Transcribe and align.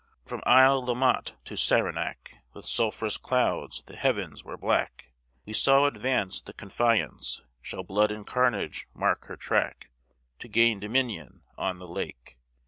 From 0.25 0.41
Isle 0.47 0.83
La 0.87 0.95
Motte 0.95 1.35
to 1.45 1.55
Saranac 1.55 2.31
With 2.53 2.65
sulphurous 2.65 3.17
clouds 3.17 3.83
the 3.85 3.95
heavens 3.95 4.43
were 4.43 4.57
black; 4.57 5.11
We 5.45 5.53
saw 5.53 5.85
advance 5.85 6.41
the 6.41 6.53
Confiance, 6.53 7.43
Shall 7.61 7.83
blood 7.83 8.09
and 8.09 8.25
carnage 8.25 8.87
mark 8.95 9.25
her 9.25 9.37
track, 9.37 9.91
To 10.39 10.47
gain 10.47 10.79
dominion 10.79 11.43
on 11.55 11.77
the 11.77 11.87
lake. 11.87 12.39